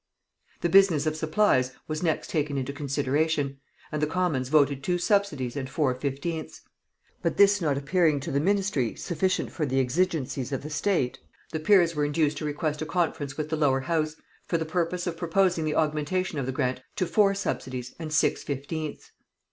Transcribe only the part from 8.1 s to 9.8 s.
to the ministry sufficient for the